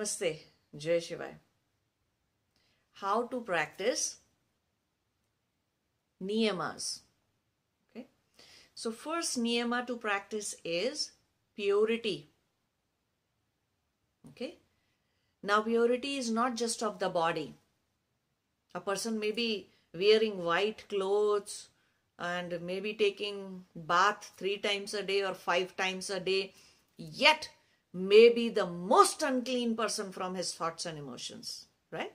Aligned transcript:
Namaste, 0.00 0.38
Jai 0.76 0.96
Shivai. 0.96 1.34
How 2.92 3.26
to 3.26 3.40
practice 3.40 4.16
niyamas. 6.22 7.00
Okay. 7.90 8.06
So 8.74 8.92
first 8.92 9.38
niyama 9.38 9.86
to 9.86 9.96
practice 9.96 10.54
is 10.64 11.12
purity. 11.54 12.28
Okay. 14.30 14.56
Now 15.42 15.62
purity 15.62 16.16
is 16.16 16.30
not 16.30 16.56
just 16.56 16.82
of 16.82 16.98
the 16.98 17.10
body. 17.10 17.54
A 18.74 18.80
person 18.80 19.18
may 19.18 19.32
be 19.32 19.68
wearing 19.92 20.44
white 20.44 20.88
clothes 20.88 21.68
and 22.18 22.60
maybe 22.62 22.94
taking 22.94 23.64
bath 23.74 24.32
three 24.36 24.58
times 24.58 24.94
a 24.94 25.02
day 25.02 25.22
or 25.22 25.34
five 25.34 25.76
times 25.76 26.10
a 26.10 26.20
day, 26.20 26.52
yet 26.96 27.48
may 27.92 28.28
be 28.28 28.48
the 28.48 28.66
most 28.66 29.22
unclean 29.22 29.76
person 29.76 30.12
from 30.12 30.34
his 30.34 30.54
thoughts 30.54 30.86
and 30.86 30.98
emotions, 30.98 31.66
right? 31.90 32.14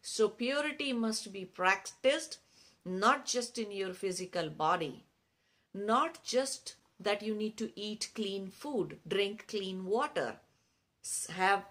So 0.00 0.28
purity 0.28 0.92
must 0.92 1.32
be 1.32 1.44
practiced 1.44 2.38
not 2.84 3.24
just 3.24 3.58
in 3.58 3.70
your 3.70 3.94
physical 3.94 4.50
body, 4.50 5.04
not 5.72 6.22
just 6.24 6.74
that 6.98 7.22
you 7.22 7.34
need 7.34 7.56
to 7.56 7.70
eat 7.78 8.10
clean 8.14 8.48
food, 8.48 8.98
drink 9.06 9.46
clean 9.48 9.84
water, 9.84 10.36
have 11.30 11.64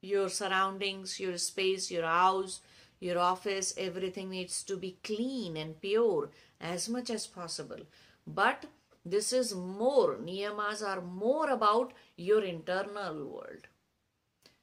your 0.00 0.28
surroundings, 0.28 1.20
your 1.20 1.36
space, 1.36 1.90
your 1.90 2.06
house, 2.06 2.60
your 3.00 3.18
office, 3.18 3.74
everything 3.76 4.30
needs 4.30 4.62
to 4.62 4.76
be 4.76 4.98
clean 5.04 5.56
and 5.56 5.80
pure 5.80 6.30
as 6.60 6.88
much 6.88 7.10
as 7.10 7.26
possible. 7.26 7.80
But 8.26 8.66
this 9.04 9.32
is 9.32 9.54
more, 9.54 10.16
niyamas 10.16 10.82
are 10.86 11.00
more 11.00 11.50
about 11.50 11.92
your 12.16 12.44
internal 12.44 13.24
world. 13.26 13.66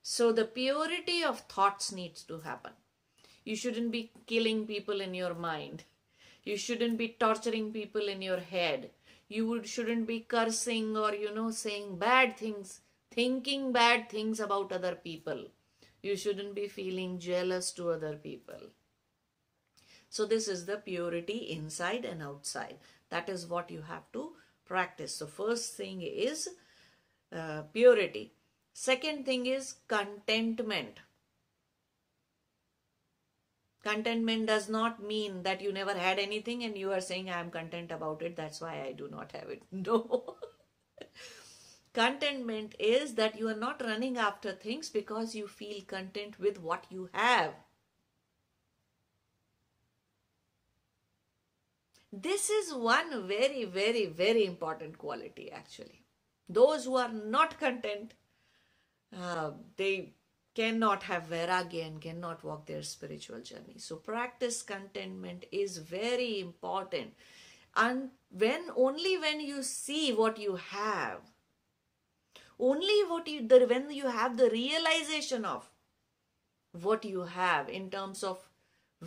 So 0.01 0.31
the 0.31 0.45
purity 0.45 1.23
of 1.23 1.41
thoughts 1.41 1.91
needs 1.91 2.23
to 2.23 2.39
happen. 2.39 2.73
You 3.43 3.55
shouldn't 3.55 3.91
be 3.91 4.11
killing 4.25 4.67
people 4.67 5.01
in 5.01 5.13
your 5.13 5.33
mind. 5.33 5.83
You 6.43 6.57
shouldn't 6.57 6.97
be 6.97 7.15
torturing 7.19 7.71
people 7.73 8.07
in 8.07 8.21
your 8.21 8.39
head. 8.39 8.91
You 9.27 9.47
would, 9.47 9.67
shouldn't 9.67 10.07
be 10.07 10.21
cursing 10.21 10.95
or, 10.95 11.13
you 11.13 11.33
know, 11.33 11.51
saying 11.51 11.97
bad 11.97 12.37
things, 12.37 12.81
thinking 13.11 13.71
bad 13.71 14.09
things 14.09 14.39
about 14.39 14.71
other 14.71 14.95
people 14.95 15.47
you 16.01 16.15
shouldn't 16.15 16.55
be 16.55 16.67
feeling 16.67 17.19
jealous 17.19 17.71
to 17.73 17.89
other 17.89 18.15
people. 18.15 18.61
So 20.09 20.25
this 20.25 20.47
is 20.47 20.65
the 20.65 20.77
purity 20.77 21.37
inside 21.49 22.05
and 22.05 22.21
outside. 22.21 22.77
That 23.09 23.29
is 23.29 23.47
what 23.47 23.71
you 23.71 23.81
have 23.81 24.11
to 24.13 24.33
practice. 24.65 25.15
So 25.15 25.27
first 25.27 25.75
thing 25.75 26.01
is 26.01 26.49
uh, 27.31 27.63
purity. 27.73 28.33
Second 28.73 29.25
thing 29.25 29.45
is 29.45 29.75
contentment. 29.87 30.99
Contentment 33.83 34.47
does 34.47 34.67
not 34.67 35.01
mean 35.01 35.43
that 35.43 35.61
you 35.61 35.71
never 35.71 35.93
had 35.93 36.19
anything 36.19 36.63
and 36.63 36.77
you 36.77 36.91
are 36.91 37.01
saying 37.01 37.29
I 37.29 37.39
am 37.39 37.51
content 37.51 37.91
about 37.91 38.21
it. 38.21 38.35
That's 38.35 38.59
why 38.59 38.83
I 38.83 38.91
do 38.91 39.07
not 39.09 39.31
have 39.31 39.49
it. 39.49 39.63
No. 39.71 40.37
Contentment 41.93 42.75
is 42.77 43.15
that 43.15 43.39
you 43.39 43.47
are 43.49 43.55
not 43.55 43.81
running 43.81 44.17
after 44.17 44.51
things 44.51 44.89
because 44.89 45.33
you 45.33 45.47
feel 45.47 45.81
content 45.81 46.39
with 46.39 46.59
what 46.59 46.85
you 46.91 47.09
have. 47.13 47.55
This 52.11 52.49
is 52.49 52.73
one 52.73 53.27
very, 53.27 53.65
very, 53.65 54.05
very 54.05 54.45
important 54.45 54.97
quality 54.97 55.51
actually. 55.51 56.03
Those 56.47 56.85
who 56.85 56.95
are 56.95 57.11
not 57.11 57.59
content, 57.59 58.13
uh, 59.17 59.51
they 59.75 60.13
cannot 60.55 61.03
have 61.03 61.27
vairagya 61.29 61.85
and 61.85 62.01
cannot 62.01 62.43
walk 62.43 62.65
their 62.65 62.81
spiritual 62.81 63.41
journey. 63.41 63.75
So 63.77 63.97
practice 63.97 64.63
contentment 64.63 65.45
is 65.51 65.77
very 65.77 66.39
important. 66.39 67.13
And 67.75 68.09
when 68.31 68.71
only 68.75 69.17
when 69.17 69.39
you 69.41 69.61
see 69.61 70.13
what 70.13 70.39
you 70.39 70.55
have, 70.55 71.19
only 72.59 73.03
what 73.07 73.27
you 73.27 73.47
the, 73.47 73.67
when 73.67 73.91
you 73.91 74.07
have 74.07 74.37
the 74.37 74.49
realization 74.49 75.45
of 75.45 75.69
what 76.71 77.05
you 77.05 77.21
have 77.21 77.69
in 77.69 77.89
terms 77.91 78.23
of 78.23 78.49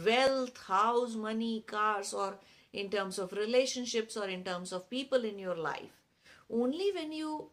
wealth 0.06 0.56
house 0.66 1.14
money 1.16 1.64
cars 1.66 2.12
or 2.12 2.38
in 2.72 2.90
terms 2.90 3.18
of 3.18 3.32
relationships 3.32 4.16
or 4.16 4.28
in 4.28 4.44
terms 4.44 4.72
of 4.72 4.88
people 4.90 5.24
in 5.24 5.38
your 5.38 5.56
life 5.56 5.96
only 6.50 6.90
when 6.92 7.12
you 7.12 7.50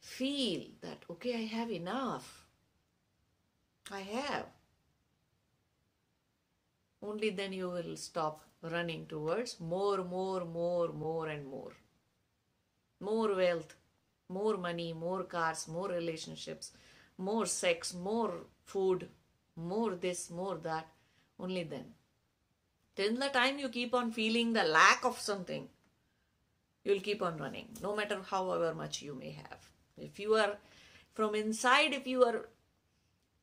feel 0.00 0.66
that 0.80 1.04
okay 1.10 1.34
i 1.34 1.46
have 1.54 1.70
enough 1.70 2.28
i 3.90 4.00
have 4.00 4.46
only 7.02 7.30
then 7.30 7.52
you 7.52 7.70
will 7.70 7.96
stop 7.96 8.44
running 8.62 9.06
towards 9.06 9.58
more 9.60 9.98
more 10.04 10.44
more 10.44 10.88
more 10.92 11.28
and 11.28 11.46
more 11.46 11.72
more 13.00 13.34
wealth 13.34 13.76
more 14.28 14.56
money, 14.56 14.92
more 14.92 15.24
cars, 15.24 15.68
more 15.68 15.88
relationships, 15.88 16.72
more 17.18 17.46
sex, 17.46 17.94
more 17.94 18.34
food, 18.64 19.08
more 19.56 19.94
this, 19.94 20.30
more 20.30 20.56
that, 20.58 20.88
only 21.38 21.62
then. 21.62 21.84
Till 22.96 23.14
the 23.14 23.28
time 23.28 23.58
you 23.58 23.68
keep 23.68 23.94
on 23.94 24.10
feeling 24.10 24.54
the 24.54 24.64
lack 24.64 25.04
of 25.04 25.18
something, 25.20 25.68
you'll 26.82 27.00
keep 27.00 27.20
on 27.20 27.36
running, 27.36 27.68
no 27.82 27.94
matter 27.94 28.18
however 28.22 28.74
much 28.74 29.02
you 29.02 29.14
may 29.14 29.32
have. 29.32 29.68
If 29.98 30.18
you 30.18 30.34
are 30.34 30.56
from 31.12 31.34
inside, 31.34 31.92
if 31.92 32.06
you 32.06 32.24
are 32.24 32.48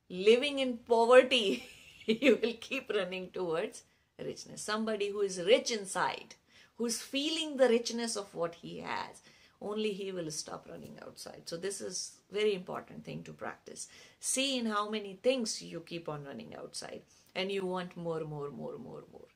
living 0.09 0.58
in 0.58 0.78
poverty, 0.78 1.68
you 2.06 2.40
will 2.41 2.53
keep 2.59 2.90
running 2.90 3.30
towards 3.30 3.84
richness. 4.18 4.64
Somebody 4.64 5.09
who 5.09 5.22
is 5.22 5.40
rich 5.40 5.70
inside, 5.70 6.34
who's 6.78 7.02
feeling 7.02 7.58
the 7.58 7.70
richness 7.70 8.16
of 8.16 8.34
what 8.34 8.56
he 8.56 8.80
has, 8.80 9.22
only 9.62 9.91
he 9.91 10.12
will 10.12 10.31
stop 10.31 10.68
running 10.70 10.97
outside. 11.06 11.44
So 11.46 11.58
this 11.58 11.80
is 11.80 12.18
very 12.31 12.56
important 12.56 13.06
thing 13.06 13.24
to 13.24 13.34
practice. 13.34 13.88
See 14.20 14.58
in 14.58 14.66
how 14.66 14.90
many 14.90 15.20
things 15.22 15.62
you 15.62 15.81
keep 15.81 16.09
on 16.09 16.25
running 16.25 16.56
outside 16.56 17.03
and 17.35 17.52
you 17.52 17.66
want 17.66 17.96
more, 17.96 18.22
more, 18.22 18.50
more, 18.50 18.78
more, 18.78 19.03
more. 19.12 19.33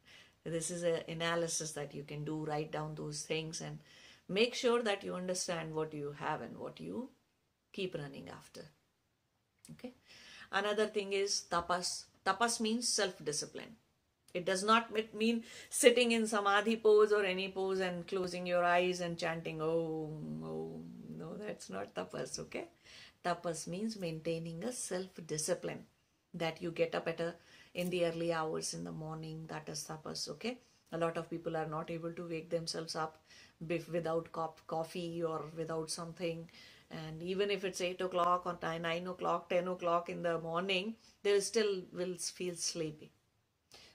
This 0.47 0.71
is 0.71 0.83
an 0.83 1.01
analysis 1.09 1.73
that 1.73 1.93
you 1.93 2.03
can 2.03 2.23
do. 2.23 2.45
Write 2.45 2.71
down 2.71 2.95
those 2.95 3.23
things 3.23 3.59
and 3.59 3.79
make 4.29 4.55
sure 4.55 4.81
that 4.81 5.03
you 5.03 5.15
understand 5.15 5.75
what 5.75 5.93
you 5.93 6.15
have 6.19 6.41
and 6.41 6.57
what 6.57 6.79
you 6.79 7.09
keep 7.73 7.95
running 7.95 8.29
after. 8.29 8.61
Okay. 9.71 9.93
Another 10.51 10.87
thing 10.87 11.11
is 11.11 11.43
tapas. 11.51 12.05
Tapas 12.25 12.61
means 12.61 12.87
self-discipline. 12.87 13.75
It 14.33 14.45
does 14.45 14.63
not 14.63 14.91
mean 15.13 15.43
sitting 15.69 16.11
in 16.11 16.27
samadhi 16.27 16.77
pose 16.77 17.11
or 17.11 17.23
any 17.23 17.49
pose 17.49 17.79
and 17.79 18.07
closing 18.07 18.45
your 18.45 18.63
eyes 18.63 19.01
and 19.01 19.17
chanting 19.17 19.61
oh 19.61 20.11
om. 20.43 20.83
No, 21.17 21.35
that's 21.35 21.69
not 21.69 21.93
tapas, 21.95 22.39
okay? 22.39 22.67
Tapas 23.25 23.67
means 23.67 23.99
maintaining 23.99 24.63
a 24.63 24.71
self-discipline 24.71 25.85
that 26.33 26.61
you 26.61 26.71
get 26.71 26.93
up 26.93 27.07
at 27.07 27.19
a, 27.19 27.33
in 27.77 27.89
the 27.89 28.05
early 28.05 28.33
hours 28.33 28.73
in 28.73 28.83
the 28.83 28.91
morning. 28.91 29.45
That 29.47 29.69
is 29.69 29.85
tapas, 29.89 30.29
okay? 30.29 30.57
A 30.91 30.97
lot 30.97 31.17
of 31.17 31.29
people 31.29 31.57
are 31.57 31.67
not 31.67 31.91
able 31.91 32.13
to 32.13 32.27
wake 32.27 32.49
themselves 32.49 32.95
up 32.95 33.17
without 33.69 34.31
coffee 34.67 35.23
or 35.23 35.45
without 35.57 35.89
something. 35.91 36.49
And 36.91 37.21
even 37.23 37.51
if 37.51 37.65
it's 37.65 37.81
8 37.81 38.01
o'clock 38.01 38.45
or 38.45 38.57
9 38.61 39.07
o'clock, 39.07 39.49
10 39.49 39.67
o'clock 39.67 40.09
in 40.09 40.23
the 40.23 40.39
morning, 40.39 40.95
they 41.23 41.39
still 41.41 41.81
will 41.93 42.15
feel 42.17 42.55
sleepy 42.55 43.11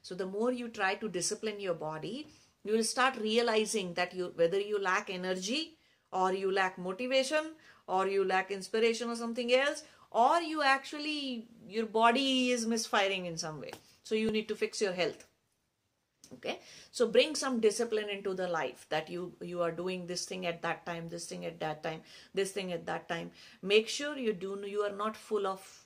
so 0.03 0.17
the 0.17 0.27
more 0.27 0.53
you 0.53 0.69
try 0.69 0.97
to 0.97 1.09
discipline 1.09 1.61
your 1.61 1.75
body, 1.75 2.27
you 2.65 2.73
will 2.73 2.85
start 2.85 3.17
realizing 3.17 3.95
that 3.95 4.15
you 4.15 4.33
whether 4.37 4.61
you 4.61 4.81
lack 4.81 5.11
energy 5.11 5.79
or 6.13 6.33
you 6.33 6.53
lack 6.53 6.79
motivation 6.79 7.53
or 7.87 8.07
you 8.07 8.25
lack 8.25 8.51
inspiration 8.51 9.11
or 9.11 9.17
something 9.17 9.53
else 9.53 9.83
or 10.11 10.41
you 10.41 10.63
actually 10.63 11.49
your 11.67 11.87
body 11.87 12.51
is 12.51 12.67
misfiring 12.67 13.27
in 13.27 13.37
some 13.37 13.61
way. 13.61 13.73
So 14.03 14.15
you 14.15 14.31
need 14.31 14.49
to 14.49 14.57
fix 14.57 14.81
your 14.81 14.93
health 14.93 15.27
okay 16.35 16.61
so 16.91 17.07
bring 17.07 17.35
some 17.35 17.61
discipline 17.61 18.09
into 18.09 18.33
the 18.33 18.49
life 18.49 18.87
that 18.89 19.11
you 19.11 19.35
you 19.43 19.61
are 19.61 19.71
doing 19.71 20.07
this 20.07 20.25
thing 20.25 20.47
at 20.47 20.63
that 20.63 20.87
time 20.87 21.11
this 21.11 21.27
thing 21.27 21.45
at 21.45 21.61
that 21.61 21.83
time 21.83 22.01
this 22.33 22.53
thing 22.53 22.73
at 22.73 22.87
that 22.87 23.07
time 23.07 23.31
make 23.61 23.87
sure 23.87 24.17
you 24.17 24.33
do 24.33 24.59
you 24.67 24.81
are 24.81 24.97
not 24.97 25.15
full 25.15 25.47
of 25.47 25.85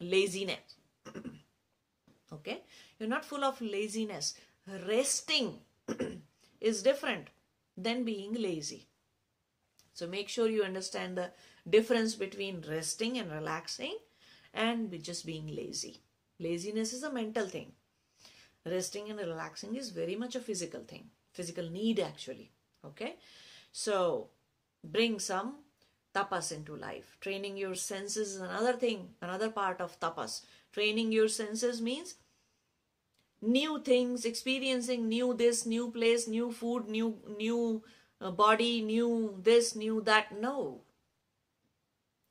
laziness 0.00 0.74
okay 2.32 2.60
you're 2.98 3.08
not 3.08 3.24
full 3.24 3.44
of 3.44 3.60
laziness. 3.60 4.34
Resting 4.86 5.60
is 6.60 6.82
different 6.82 7.28
than 7.76 8.04
being 8.04 8.34
lazy. 8.34 8.87
So 9.98 10.06
make 10.06 10.28
sure 10.28 10.48
you 10.48 10.62
understand 10.62 11.18
the 11.18 11.32
difference 11.68 12.14
between 12.14 12.64
resting 12.70 13.18
and 13.18 13.32
relaxing 13.32 13.96
and 14.54 15.02
just 15.02 15.26
being 15.26 15.48
lazy. 15.48 16.02
Laziness 16.38 16.92
is 16.92 17.02
a 17.02 17.12
mental 17.12 17.46
thing. 17.46 17.72
Resting 18.64 19.10
and 19.10 19.18
relaxing 19.18 19.74
is 19.74 19.90
very 19.90 20.14
much 20.14 20.36
a 20.36 20.40
physical 20.40 20.82
thing. 20.82 21.10
Physical 21.32 21.68
need 21.68 21.98
actually. 21.98 22.52
Okay. 22.84 23.16
So 23.72 24.28
bring 24.84 25.18
some 25.18 25.56
tapas 26.14 26.52
into 26.52 26.76
life. 26.76 27.16
Training 27.20 27.56
your 27.56 27.74
senses 27.74 28.36
is 28.36 28.40
another 28.40 28.74
thing, 28.74 29.08
another 29.20 29.50
part 29.50 29.80
of 29.80 29.98
tapas. 29.98 30.42
Training 30.70 31.10
your 31.10 31.26
senses 31.26 31.82
means 31.82 32.14
new 33.42 33.80
things, 33.82 34.24
experiencing 34.24 35.08
new 35.08 35.34
this, 35.34 35.66
new 35.66 35.90
place, 35.90 36.28
new 36.28 36.52
food, 36.52 36.88
new 36.88 37.16
new 37.36 37.82
body, 38.20 38.82
new 38.82 39.36
this, 39.42 39.74
new 39.74 40.00
that. 40.02 40.40
No. 40.40 40.82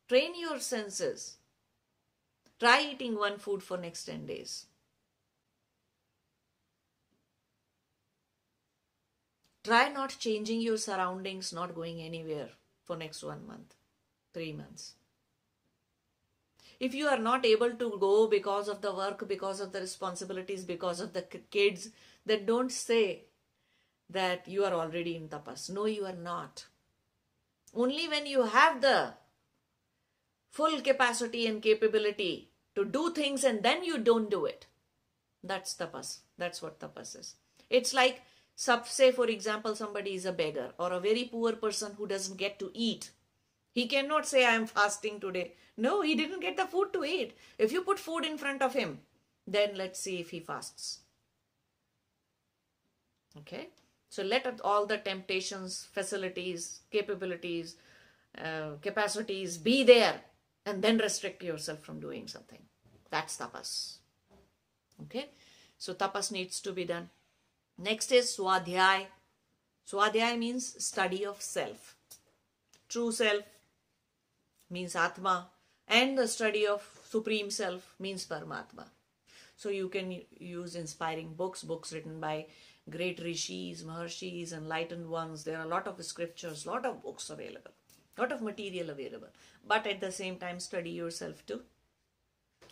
Train 0.10 0.40
your 0.40 0.60
senses. 0.60 1.38
Try 2.60 2.90
eating 2.92 3.16
one 3.18 3.38
food 3.38 3.62
for 3.62 3.78
next 3.78 4.06
10 4.06 4.26
days. 4.26 4.66
Try 9.64 9.90
not 9.90 10.16
changing 10.18 10.62
your 10.62 10.78
surroundings, 10.78 11.52
not 11.52 11.76
going 11.76 12.02
anywhere 12.02 12.50
for 12.86 12.96
next 12.96 13.22
one 13.22 13.46
month, 13.46 13.76
three 14.34 14.54
months. 14.54 14.94
If 16.80 16.94
you 16.94 17.08
are 17.08 17.18
not 17.18 17.46
able 17.46 17.72
to 17.72 17.98
go 18.00 18.28
because 18.28 18.70
of 18.70 18.82
the 18.82 18.94
work, 18.94 19.28
because 19.28 19.60
of 19.60 19.74
the 19.74 19.82
responsibilities, 19.82 20.64
because 20.64 21.02
of 21.02 21.12
the 21.12 21.24
kids, 21.24 21.90
then 22.26 22.46
don't 22.46 22.72
say 22.72 23.26
that 24.10 24.48
you 24.48 24.64
are 24.64 24.74
already 24.74 25.16
in 25.16 25.28
tapas. 25.28 25.70
No, 25.70 25.86
you 25.86 26.06
are 26.06 26.16
not. 26.16 26.66
Only 27.74 28.08
when 28.08 28.26
you 28.26 28.44
have 28.44 28.82
the 28.82 29.14
full 30.50 30.82
capacity 30.82 31.46
and 31.48 31.62
capability 31.62 32.50
to 32.76 32.86
do 32.86 33.12
things 33.12 33.44
and 33.44 33.64
then 33.64 33.84
you 33.84 33.98
don't 33.98 34.30
do 34.30 34.46
it. 34.46 34.66
That's 35.44 35.76
tapas. 35.76 36.20
That's 36.38 36.62
what 36.62 36.80
tapas 36.80 37.20
is. 37.20 37.36
It's 37.70 37.94
like 37.94 38.22
say, 38.56 39.12
for 39.12 39.28
example, 39.28 39.76
somebody 39.76 40.16
is 40.16 40.26
a 40.26 40.34
beggar 40.34 40.72
or 40.80 40.92
a 40.94 41.00
very 41.00 41.26
poor 41.26 41.54
person 41.54 41.94
who 41.98 42.08
doesn't 42.08 42.38
get 42.38 42.58
to 42.60 42.72
eat. 42.74 43.12
He 43.72 43.88
cannot 43.88 44.26
say, 44.26 44.46
I 44.46 44.56
am 44.56 44.66
fasting 44.66 45.20
today. 45.20 45.54
No, 45.78 46.02
he 46.02 46.16
didn't 46.16 46.40
get 46.40 46.58
the 46.58 46.66
food 46.66 46.92
to 46.94 47.04
eat. 47.06 47.38
If 47.60 47.72
you 47.72 47.84
put 47.84 48.00
food 48.00 48.26
in 48.26 48.40
front 48.40 48.64
of 48.64 48.74
him, 48.74 49.02
then 49.46 49.76
let's 49.76 50.00
see 50.00 50.20
if 50.20 50.32
he 50.32 50.40
fasts. 50.40 51.02
Okay? 53.38 53.70
So 54.10 54.24
let 54.24 54.62
all 54.64 54.86
the 54.86 54.98
temptations, 54.98 55.88
facilities, 55.92 56.82
capabilities, 56.92 57.76
uh, 58.38 58.72
capacities 58.82 59.58
be 59.58 59.84
there 59.84 60.22
and 60.66 60.82
then 60.82 60.98
restrict 60.98 61.44
yourself 61.44 61.80
from 61.80 62.00
doing 62.00 62.28
something. 62.28 62.60
That's 63.10 63.38
tapas. 63.38 63.98
Okay? 65.04 65.30
So 65.78 65.94
tapas 65.94 66.32
needs 66.32 66.60
to 66.62 66.72
be 66.72 66.86
done. 66.86 67.10
Next 67.78 68.12
is 68.12 68.36
Swadhyay. 68.38 69.06
Swadhyay 69.90 70.38
means 70.38 70.84
study 70.84 71.26
of 71.26 71.42
self. 71.42 71.96
True 72.90 73.12
self 73.12 73.44
means 74.70 74.96
Atma 74.96 75.50
and 75.88 76.18
the 76.18 76.28
study 76.28 76.68
of 76.68 76.84
Supreme 77.10 77.50
Self 77.50 77.96
means 78.00 78.26
Paramatma. 78.26 78.86
So 79.56 79.70
you 79.70 79.90
can 79.90 80.22
use 80.38 80.76
inspiring 80.76 81.34
books, 81.34 81.64
books 81.64 81.94
written 81.94 82.20
by 82.20 82.48
great 82.90 83.20
rishis, 83.20 83.84
maharshis, 83.84 84.54
enlightened 84.54 85.10
ones. 85.10 85.44
There 85.44 85.58
are 85.58 85.66
a 85.66 85.74
lot 85.76 85.88
of 85.88 86.04
scriptures, 86.04 86.66
lot 86.66 86.86
of 86.86 87.02
books 87.04 87.30
available, 87.30 87.72
lot 88.18 88.32
of 88.32 88.42
material 88.42 88.90
available. 88.90 89.30
But 89.66 89.88
at 89.88 90.02
the 90.02 90.12
same 90.12 90.38
time, 90.38 90.60
study 90.60 90.92
yourself 90.92 91.46
too, 91.46 91.62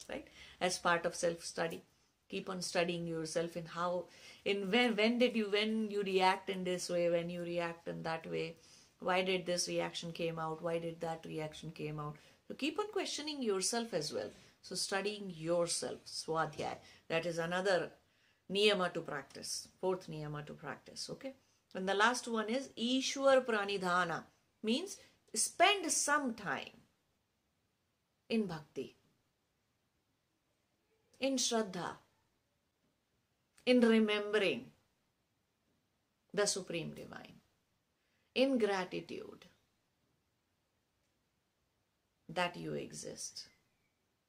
right? 0.10 0.28
As 0.62 0.78
part 0.78 1.06
of 1.06 1.16
self-study 1.16 1.84
keep 2.30 2.50
on 2.50 2.62
studying 2.62 3.06
yourself 3.08 3.56
in 3.56 3.66
how 3.66 4.06
in 4.46 4.70
when 4.72 4.96
when 4.96 5.18
did 5.20 5.36
you 5.36 5.50
when 5.50 5.90
you 5.92 6.02
react 6.04 6.50
in 6.50 6.64
this 6.64 6.90
way 6.90 7.10
when 7.10 7.30
you 7.30 7.42
react 7.42 7.88
in 7.88 8.02
that 8.04 8.30
way 8.30 8.56
why 9.00 9.22
did 9.22 9.46
this 9.46 9.68
reaction 9.68 10.12
came 10.12 10.40
out 10.40 10.62
why 10.62 10.78
did 10.80 11.00
that 11.02 11.26
reaction 11.26 11.72
came 11.72 12.00
out 12.00 12.16
so 12.48 12.56
keep 12.56 12.80
on 12.80 12.92
questioning 12.92 13.42
yourself 13.42 13.94
as 13.94 14.12
well 14.14 14.32
so 14.62 14.76
studying 14.76 15.32
yourself 15.36 16.00
swadhyay 16.06 16.74
that 17.10 17.26
is 17.26 17.38
another 17.38 17.92
niyama 18.52 18.94
to 18.94 19.02
practice. 19.02 19.68
Fourth 19.82 20.08
niyama 20.08 20.46
to 20.46 20.54
practice 20.54 21.10
okay? 21.10 21.34
And 21.74 21.90
the 21.90 21.94
last 21.94 22.28
one 22.28 22.50
is 22.50 22.70
ishwar 22.78 23.46
pranidhana. 23.46 24.24
Means 24.64 24.98
spend 25.34 25.92
some 25.92 26.34
time 26.34 26.78
in 28.30 28.46
bhakti 28.46 28.96
in 31.20 31.36
shraddha 31.38 31.92
in 33.66 33.80
remembering 33.82 34.66
the 36.34 36.46
Supreme 36.46 36.94
Divine, 36.94 37.40
in 38.36 38.58
gratitude 38.58 39.46
that 42.28 42.58
you 42.58 42.74
exist 42.74 43.48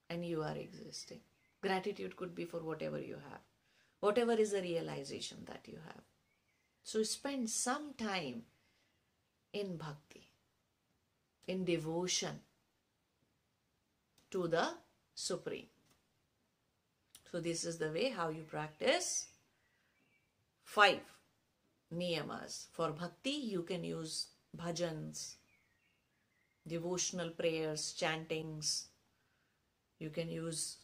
and 0.08 0.24
you 0.24 0.42
are 0.42 0.56
existing. 0.56 1.20
Gratitude 1.60 2.16
could 2.16 2.34
be 2.34 2.44
for 2.44 2.60
whatever 2.60 3.00
you 3.00 3.16
have, 3.30 3.40
whatever 4.00 4.32
is 4.32 4.52
the 4.52 4.62
realization 4.62 5.38
that 5.46 5.66
you 5.66 5.78
have. 5.84 6.02
So 6.82 7.02
spend 7.02 7.50
some 7.50 7.94
time 7.94 8.42
in 9.52 9.76
bhakti, 9.76 10.28
in 11.46 11.64
devotion 11.64 12.40
to 14.30 14.48
the 14.48 14.68
Supreme. 15.14 15.66
So 17.30 17.40
this 17.40 17.64
is 17.64 17.78
the 17.78 17.90
way 17.90 18.10
how 18.10 18.28
you 18.28 18.42
practice 18.42 19.26
five 20.62 21.00
niyamas. 21.92 22.66
For 22.72 22.90
bhakti, 22.92 23.30
you 23.30 23.62
can 23.62 23.82
use 23.82 24.28
bhajans, 24.56 25.36
devotional 26.66 27.30
prayers, 27.30 27.92
chantings. 27.92 28.86
You 29.98 30.10
can 30.10 30.28
use 30.28 30.76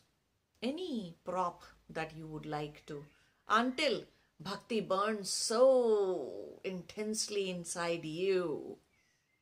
any 0.62 1.17
prop 1.25 1.62
that 1.94 2.16
you 2.16 2.26
would 2.26 2.46
like 2.46 2.84
to 2.86 3.04
until 3.48 4.02
bhakti 4.40 4.80
burns 4.80 5.30
so 5.30 6.60
intensely 6.64 7.50
inside 7.50 8.04
you 8.04 8.76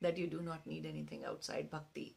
that 0.01 0.19
you 0.19 0.27
do 0.27 0.41
not 0.43 0.67
need 0.67 0.87
anything 0.87 1.25
outside 1.25 1.71
bhakti. 1.71 2.17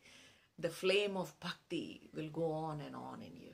The 0.60 0.70
flame 0.70 1.18
of 1.18 1.38
bhakti 1.40 2.10
will 2.14 2.30
go 2.30 2.52
on 2.52 2.82
and 2.82 2.96
on 2.96 3.22
in 3.22 3.36
you 3.36 3.54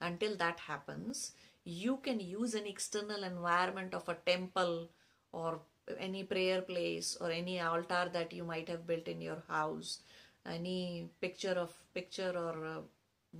until 0.00 0.36
that 0.36 0.60
happens 0.60 1.32
you 1.64 1.96
can 1.96 2.20
use 2.20 2.54
an 2.54 2.66
external 2.66 3.24
environment 3.24 3.94
of 3.94 4.08
a 4.08 4.14
temple 4.26 4.90
or 5.32 5.60
any 5.98 6.22
prayer 6.22 6.60
place 6.60 7.16
or 7.20 7.30
any 7.30 7.60
altar 7.60 8.10
that 8.12 8.32
you 8.32 8.44
might 8.44 8.68
have 8.68 8.86
built 8.86 9.08
in 9.08 9.20
your 9.20 9.42
house 9.48 10.00
any 10.46 11.08
picture 11.20 11.56
of 11.64 11.72
picture 11.94 12.32
or 12.36 12.66
uh, 12.66 12.80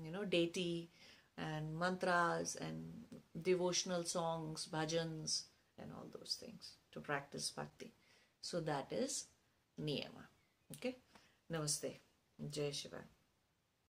you 0.03 0.11
know 0.11 0.25
deity 0.25 0.89
and 1.37 1.79
mantras 1.79 2.57
and 2.57 2.85
devotional 3.43 4.05
songs 4.05 4.69
bhajans 4.73 5.45
and 5.79 5.91
all 5.93 6.07
those 6.13 6.37
things 6.41 6.73
to 6.93 7.01
practice 7.01 7.51
bhakti. 7.51 7.93
So 8.41 8.61
that 8.61 8.93
is 8.93 9.27
niyama. 9.81 10.27
Okay? 10.77 10.97
Namaste. 11.51 11.99
Jai 12.51 12.71
shiva 12.71 13.03